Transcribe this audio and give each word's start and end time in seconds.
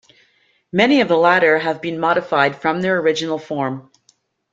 Many 0.73 1.01
of 1.01 1.09
the 1.09 1.15
latter 1.15 1.59
have 1.59 1.79
been 1.79 1.99
modified 1.99 2.55
from 2.59 2.81
their 2.81 2.97
original 2.99 3.37
form. 3.37 3.91